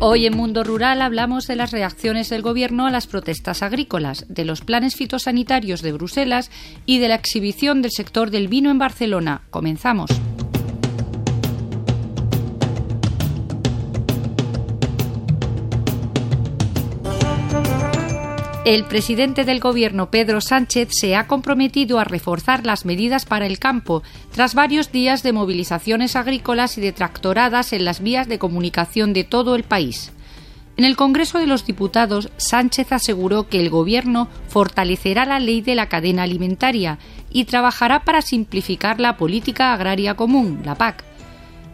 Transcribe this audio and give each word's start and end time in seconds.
Hoy 0.00 0.26
en 0.26 0.36
Mundo 0.36 0.62
Rural 0.62 1.02
hablamos 1.02 1.46
de 1.48 1.56
las 1.56 1.72
reacciones 1.72 2.30
del 2.30 2.40
Gobierno 2.40 2.86
a 2.86 2.90
las 2.90 3.08
protestas 3.08 3.62
agrícolas, 3.62 4.24
de 4.28 4.44
los 4.44 4.60
planes 4.60 4.94
fitosanitarios 4.94 5.82
de 5.82 5.92
Bruselas 5.92 6.50
y 6.86 6.98
de 7.00 7.08
la 7.08 7.16
exhibición 7.16 7.82
del 7.82 7.90
sector 7.90 8.30
del 8.30 8.46
vino 8.46 8.70
en 8.70 8.78
Barcelona. 8.78 9.42
Comenzamos. 9.50 10.10
El 18.68 18.84
presidente 18.84 19.46
del 19.46 19.60
Gobierno, 19.60 20.10
Pedro 20.10 20.42
Sánchez, 20.42 20.88
se 20.90 21.16
ha 21.16 21.26
comprometido 21.26 21.98
a 21.98 22.04
reforzar 22.04 22.66
las 22.66 22.84
medidas 22.84 23.24
para 23.24 23.46
el 23.46 23.58
campo 23.58 24.02
tras 24.30 24.54
varios 24.54 24.92
días 24.92 25.22
de 25.22 25.32
movilizaciones 25.32 26.16
agrícolas 26.16 26.76
y 26.76 26.82
de 26.82 26.92
tractoradas 26.92 27.72
en 27.72 27.86
las 27.86 28.02
vías 28.02 28.28
de 28.28 28.38
comunicación 28.38 29.14
de 29.14 29.24
todo 29.24 29.56
el 29.56 29.62
país. 29.62 30.12
En 30.76 30.84
el 30.84 30.96
Congreso 30.96 31.38
de 31.38 31.46
los 31.46 31.64
Diputados, 31.64 32.28
Sánchez 32.36 32.92
aseguró 32.92 33.48
que 33.48 33.58
el 33.58 33.70
Gobierno 33.70 34.28
fortalecerá 34.48 35.24
la 35.24 35.40
ley 35.40 35.62
de 35.62 35.74
la 35.74 35.88
cadena 35.88 36.24
alimentaria 36.24 36.98
y 37.30 37.46
trabajará 37.46 38.04
para 38.04 38.20
simplificar 38.20 39.00
la 39.00 39.16
política 39.16 39.72
agraria 39.72 40.12
común, 40.12 40.60
la 40.66 40.74
PAC, 40.74 41.07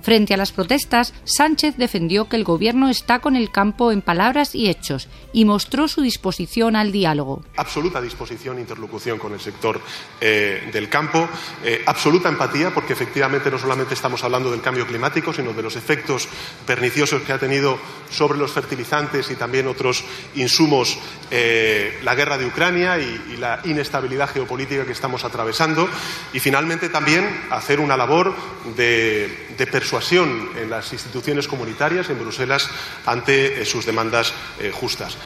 Frente 0.05 0.35
a 0.35 0.37
las 0.37 0.53
protestas, 0.53 1.15
Sánchez 1.25 1.79
defendió 1.79 2.29
que 2.29 2.37
el 2.37 2.45
gobierno 2.45 2.91
está 2.91 3.21
con 3.21 3.37
el 3.37 3.51
campo 3.51 3.91
en 3.91 4.03
palabras 4.03 4.55
y 4.55 4.69
hechos 4.69 5.09
y 5.33 5.47
mostró 5.47 5.89
su 5.89 6.03
disposición 6.03 6.77
al 6.77 6.93
diálogo. 6.93 7.43
Absoluta 7.57 8.03
disposición 8.03 8.59
e 8.59 8.61
interlocución 8.61 9.19
con 9.19 9.33
el 9.33 9.41
sector 9.41 9.81
eh, 10.21 10.69
del 10.71 10.91
campo, 10.91 11.27
eh, 11.65 11.83
absoluta 11.87 12.29
empatía, 12.29 12.75
porque 12.75 12.93
efectivamente 12.93 13.51
no 13.51 13.59
solamente 13.59 13.95
estamos 13.95 14.23
hablando 14.23 14.51
del 14.51 14.61
cambio 14.61 14.87
climático, 14.87 15.33
sino 15.33 15.55
de 15.55 15.63
los 15.63 15.75
efectos 15.75 16.29
perniciosos 16.67 17.23
que 17.23 17.33
ha 17.33 17.39
tenido 17.39 17.79
sobre 18.11 18.39
los 18.39 18.53
fertilizantes 18.53 19.31
y 19.31 19.37
también 19.37 19.67
otros 19.69 20.05
insumos 20.35 20.99
eh, 21.31 21.99
la 22.03 22.15
guerra 22.15 22.37
de 22.37 22.45
Ucrania 22.45 22.99
y, 22.99 23.33
y 23.33 23.37
la 23.39 23.63
inestabilidad 23.65 24.29
geopolítica 24.29 24.85
que 24.85 24.93
estamos 24.93 25.25
atravesando. 25.25 25.89
Y 26.35 26.41
finalmente 26.41 26.91
también 26.91 27.47
hacer 27.49 27.81
una 27.81 27.97
labor 27.97 28.35
de, 28.77 29.47
de 29.57 29.67
en 29.95 30.71
las 30.71 30.93
instituciones 30.93 31.47
comunitarias 31.47 32.11
en 32.11 32.19
Bruselas 32.19 32.69
ante 33.07 33.63
eh, 33.63 33.65
sus 33.65 33.87
demandas 33.87 34.35
eh, 34.61 34.73
justas. 34.73 35.17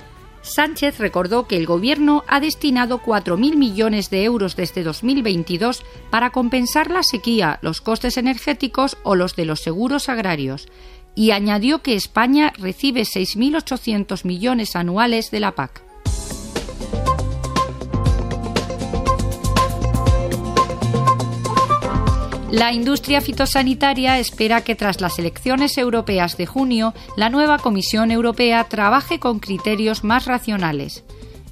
Sánchez 0.42 0.98
recordó 0.98 1.46
que 1.46 1.56
el 1.56 1.64
Gobierno 1.64 2.22
ha 2.28 2.38
destinado 2.38 3.00
4.000 3.00 3.56
millones 3.56 4.10
de 4.10 4.24
euros 4.24 4.56
desde 4.56 4.82
2022 4.82 5.82
para 6.10 6.30
compensar 6.30 6.90
la 6.90 7.02
sequía, 7.02 7.58
los 7.62 7.80
costes 7.80 8.18
energéticos 8.18 8.98
o 9.04 9.14
los 9.14 9.36
de 9.36 9.46
los 9.46 9.60
seguros 9.60 10.10
agrarios, 10.10 10.68
y 11.14 11.30
añadió 11.30 11.82
que 11.82 11.94
España 11.94 12.52
recibe 12.58 13.02
6.800 13.02 14.24
millones 14.26 14.76
anuales 14.76 15.30
de 15.30 15.40
la 15.40 15.54
PAC. 15.54 15.87
La 22.50 22.72
industria 22.72 23.20
fitosanitaria 23.20 24.18
espera 24.18 24.62
que 24.62 24.74
tras 24.74 25.02
las 25.02 25.18
elecciones 25.18 25.76
europeas 25.76 26.38
de 26.38 26.46
junio, 26.46 26.94
la 27.14 27.28
nueva 27.28 27.58
Comisión 27.58 28.10
Europea 28.10 28.64
trabaje 28.64 29.20
con 29.20 29.38
criterios 29.38 30.02
más 30.02 30.24
racionales. 30.24 31.04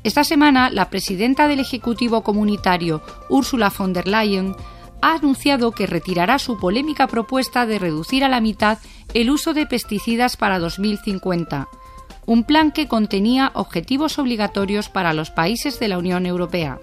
Esta 0.05 0.24
semana, 0.24 0.70
la 0.70 0.89
presidenta 0.89 1.48
del 1.48 1.61
Ejecutivo 1.61 2.22
Comunitario, 2.22 3.02
Ursula 3.28 3.70
von 3.77 3.92
der 3.92 4.08
Leyen, 4.08 4.56
ha 5.02 5.17
anunciado 5.17 5.72
que 5.72 5.86
retirará 5.86 6.39
su 6.39 6.58
polémica 6.58 7.08
propuesta 7.08 7.67
de 7.67 7.78
reducir 7.78 8.24
a 8.24 8.30
la 8.30 8.41
mitad 8.41 8.78
el 9.12 9.28
uso 9.28 9.52
de 9.52 9.67
pesticidas 9.67 10.39
para 10.39 10.58
2050, 10.58 11.69
un 12.24 12.45
plan 12.45 12.73
que 12.73 12.89
contenía 12.89 13.51
objetivos 13.52 14.18
obligatorios 14.18 14.89
para 14.89 15.13
los 15.13 15.30
países 15.30 15.78
de 15.78 15.89
la 15.89 15.98
Unión 15.98 16.24
Europea. 16.24 16.78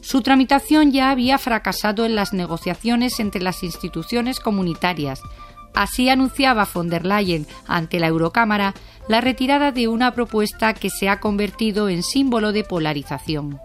Su 0.00 0.22
tramitación 0.22 0.92
ya 0.92 1.10
había 1.10 1.38
fracasado 1.38 2.04
en 2.06 2.14
las 2.14 2.32
negociaciones 2.32 3.20
entre 3.20 3.42
las 3.42 3.62
instituciones 3.62 4.40
comunitarias. 4.40 5.20
Así 5.74 6.08
anunciaba 6.08 6.66
von 6.72 6.88
der 6.88 7.04
Leyen 7.04 7.46
ante 7.66 8.00
la 8.00 8.08
Eurocámara 8.08 8.74
la 9.08 9.20
retirada 9.20 9.72
de 9.72 9.88
una 9.88 10.12
propuesta 10.12 10.74
que 10.74 10.90
se 10.90 11.08
ha 11.08 11.20
convertido 11.20 11.88
en 11.88 12.02
símbolo 12.02 12.52
de 12.52 12.64
polarización. 12.64 13.60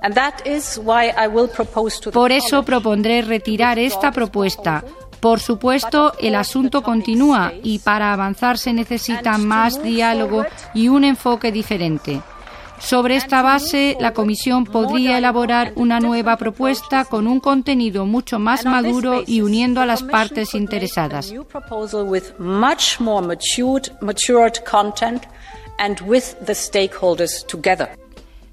Por 2.14 2.32
eso 2.32 2.64
propondré 2.64 3.22
retirar 3.22 3.78
esta 3.78 4.12
propuesta. 4.12 4.84
Por 5.20 5.40
supuesto, 5.40 6.14
el 6.20 6.36
asunto 6.36 6.84
continúa 6.84 7.54
y 7.64 7.80
para 7.80 8.12
avanzar 8.12 8.58
se 8.58 8.74
necesita 8.74 9.38
más 9.38 9.82
diálogo 9.82 10.46
y 10.74 10.90
un 10.90 11.06
enfoque 11.06 11.52
diferente. 11.52 12.22
Sobre 12.80 13.16
esta 13.16 13.42
base, 13.42 13.96
la 14.00 14.14
Comisión 14.14 14.66
podría 14.66 15.18
elaborar 15.18 15.74
una 15.76 16.00
nueva 16.00 16.38
propuesta 16.38 17.06
con 17.06 17.28
un 17.28 17.40
contenido 17.40 18.06
mucho 18.06 18.40
más 18.40 18.66
maduro 18.66 19.24
y 19.26 19.42
uniendo 19.42 19.82
a 19.82 19.86
las 19.86 20.04
partes 20.04 20.54
interesadas. 20.54 21.34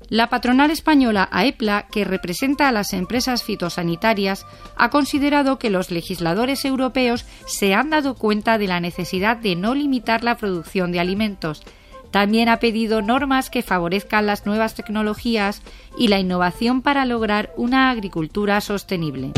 La 0.08 0.28
patronal 0.28 0.72
española 0.72 1.28
AEPLA, 1.30 1.86
que 1.86 2.04
representa 2.04 2.68
a 2.68 2.72
las 2.72 2.92
empresas 2.92 3.44
fitosanitarias, 3.44 4.44
ha 4.76 4.90
considerado 4.90 5.60
que 5.60 5.70
los 5.70 5.92
legisladores 5.92 6.64
europeos 6.64 7.24
se 7.46 7.74
han 7.74 7.90
dado 7.90 8.16
cuenta 8.16 8.58
de 8.58 8.66
la 8.66 8.80
necesidad 8.80 9.36
de 9.36 9.54
no 9.54 9.74
limitar 9.76 10.24
la 10.24 10.36
producción 10.36 10.90
de 10.90 10.98
alimentos 10.98 11.62
también 12.10 12.48
ha 12.48 12.58
pedido 12.58 13.02
normas 13.02 13.50
que 13.50 13.62
favorezcan 13.62 14.26
las 14.26 14.46
nuevas 14.46 14.74
tecnologías 14.74 15.62
y 15.96 16.08
la 16.08 16.18
innovación 16.18 16.82
para 16.82 17.04
lograr 17.04 17.52
una 17.56 17.90
agricultura 17.90 18.60
sostenible. 18.60 19.32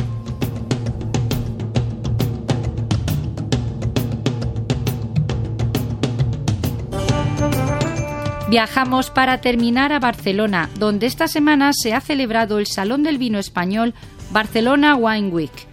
Viajamos 8.49 9.09
para 9.09 9.41
terminar 9.41 9.95
a 9.95 9.99
Barcelona, 9.99 10.69
donde 10.79 11.07
esta 11.07 11.27
semana 11.27 11.73
se 11.73 11.95
ha 11.95 12.03
celebrado 12.03 12.59
el 12.59 12.67
Salón 12.67 13.03
del 13.03 13.17
Vino 13.17 13.39
Español 13.39 13.95
Barcelona 14.31 14.95
Wine 14.95 15.29
Week 15.29 15.72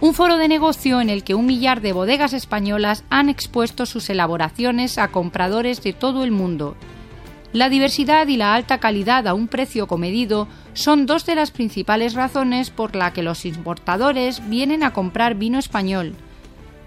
un 0.00 0.12
foro 0.12 0.36
de 0.36 0.48
negocio 0.48 1.00
en 1.00 1.08
el 1.08 1.24
que 1.24 1.34
un 1.34 1.46
millar 1.46 1.80
de 1.80 1.92
bodegas 1.92 2.34
españolas 2.34 3.04
han 3.08 3.28
expuesto 3.28 3.86
sus 3.86 4.10
elaboraciones 4.10 4.98
a 4.98 5.08
compradores 5.08 5.82
de 5.82 5.94
todo 5.94 6.22
el 6.22 6.30
mundo. 6.30 6.76
La 7.52 7.70
diversidad 7.70 8.26
y 8.28 8.36
la 8.36 8.54
alta 8.54 8.78
calidad 8.78 9.26
a 9.26 9.32
un 9.32 9.48
precio 9.48 9.86
comedido 9.86 10.48
son 10.74 11.06
dos 11.06 11.24
de 11.24 11.34
las 11.34 11.50
principales 11.50 12.12
razones 12.12 12.68
por 12.68 12.94
la 12.94 13.14
que 13.14 13.22
los 13.22 13.46
importadores 13.46 14.46
vienen 14.50 14.82
a 14.82 14.92
comprar 14.92 15.36
vino 15.36 15.58
español. 15.58 16.14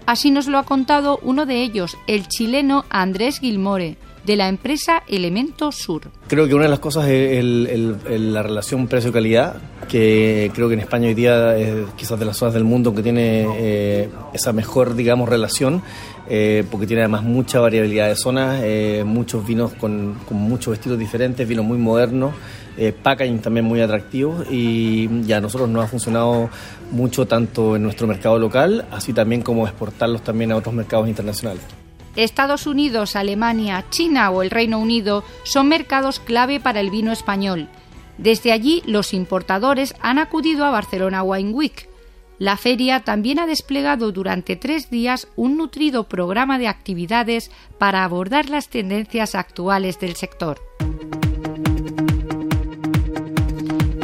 Así 0.06 0.30
nos 0.30 0.46
lo 0.46 0.58
ha 0.58 0.64
contado 0.64 1.18
uno 1.22 1.46
de 1.46 1.62
ellos, 1.62 1.96
el 2.06 2.28
chileno 2.28 2.84
Andrés 2.90 3.40
Gilmore, 3.40 3.96
de 4.30 4.36
la 4.36 4.48
empresa 4.48 5.02
Elemento 5.08 5.72
Sur. 5.72 6.02
Creo 6.28 6.46
que 6.46 6.54
una 6.54 6.62
de 6.62 6.70
las 6.70 6.78
cosas 6.78 7.08
es 7.08 7.44
la 7.44 8.44
relación 8.44 8.86
precio-calidad, 8.86 9.56
que 9.88 10.52
creo 10.54 10.68
que 10.68 10.74
en 10.74 10.80
España 10.80 11.08
hoy 11.08 11.14
día 11.14 11.56
es 11.56 11.88
quizás 11.96 12.16
de 12.16 12.26
las 12.26 12.36
zonas 12.36 12.54
del 12.54 12.62
mundo 12.62 12.94
que 12.94 13.02
tiene 13.02 13.44
eh, 13.58 14.08
esa 14.32 14.52
mejor, 14.52 14.94
digamos, 14.94 15.28
relación, 15.28 15.82
eh, 16.28 16.62
porque 16.70 16.86
tiene 16.86 17.02
además 17.02 17.24
mucha 17.24 17.58
variabilidad 17.58 18.06
de 18.06 18.14
zonas, 18.14 18.60
eh, 18.62 19.02
muchos 19.04 19.44
vinos 19.44 19.72
con, 19.72 20.14
muchos 20.30 20.74
estilos 20.74 20.96
diferentes, 20.96 21.48
vinos 21.48 21.64
muy 21.64 21.78
modernos, 21.78 22.32
packaging 23.02 23.40
también 23.40 23.66
muy 23.66 23.80
atractivos 23.80 24.46
y 24.48 25.24
ya 25.24 25.38
a 25.38 25.40
nosotros 25.40 25.68
nos 25.68 25.84
ha 25.84 25.88
funcionado 25.88 26.48
mucho 26.92 27.26
tanto 27.26 27.74
en 27.74 27.82
nuestro 27.82 28.06
mercado 28.06 28.38
local, 28.38 28.86
así 28.92 29.12
también 29.12 29.42
como 29.42 29.66
exportarlos 29.66 30.22
también 30.22 30.52
a 30.52 30.56
otros 30.56 30.72
mercados 30.72 31.08
internacionales. 31.08 31.62
Estados 32.16 32.66
Unidos, 32.66 33.16
Alemania, 33.16 33.84
China 33.90 34.30
o 34.30 34.42
el 34.42 34.50
Reino 34.50 34.78
Unido 34.78 35.24
son 35.44 35.68
mercados 35.68 36.18
clave 36.18 36.60
para 36.60 36.80
el 36.80 36.90
vino 36.90 37.12
español. 37.12 37.68
Desde 38.18 38.52
allí, 38.52 38.82
los 38.84 39.14
importadores 39.14 39.94
han 40.00 40.18
acudido 40.18 40.64
a 40.64 40.70
Barcelona 40.70 41.22
Wine 41.22 41.52
Week. 41.52 41.88
La 42.38 42.56
feria 42.56 43.00
también 43.00 43.38
ha 43.38 43.46
desplegado 43.46 44.12
durante 44.12 44.56
tres 44.56 44.90
días 44.90 45.28
un 45.36 45.56
nutrido 45.56 46.08
programa 46.08 46.58
de 46.58 46.68
actividades 46.68 47.50
para 47.78 48.04
abordar 48.04 48.48
las 48.48 48.68
tendencias 48.68 49.34
actuales 49.34 50.00
del 50.00 50.16
sector. 50.16 50.60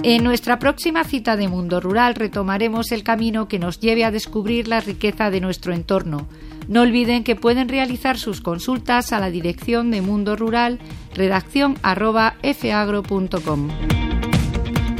En 0.02 0.22
nuestra 0.22 0.58
próxima 0.60 1.02
cita 1.02 1.36
de 1.36 1.48
Mundo 1.48 1.80
Rural 1.80 2.14
retomaremos 2.14 2.92
el 2.92 3.02
camino 3.02 3.48
que 3.48 3.58
nos 3.58 3.80
lleve 3.80 4.04
a 4.04 4.12
descubrir 4.12 4.68
la 4.68 4.80
riqueza 4.80 5.30
de 5.30 5.40
nuestro 5.40 5.74
entorno 5.74 6.28
no 6.68 6.82
olviden 6.82 7.24
que 7.24 7.36
pueden 7.36 7.68
realizar 7.68 8.18
sus 8.18 8.40
consultas 8.40 9.12
a 9.12 9.20
la 9.20 9.30
dirección 9.30 9.90
de 9.90 10.02
Mundo 10.02 10.36
Rural, 10.36 10.78
redacción. 11.14 11.76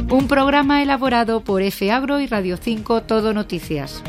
Un 0.09 0.27
programa 0.27 0.81
elaborado 0.81 1.41
por 1.41 1.61
FAgro 1.71 2.19
y 2.19 2.27
Radio 2.27 2.57
5 2.57 3.03
Todo 3.03 3.33
Noticias. 3.33 4.03